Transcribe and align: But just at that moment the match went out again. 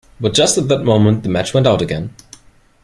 But 0.19 0.33
just 0.33 0.57
at 0.57 0.67
that 0.69 0.83
moment 0.83 1.21
the 1.21 1.29
match 1.29 1.53
went 1.53 1.67
out 1.67 1.79
again. 1.79 2.15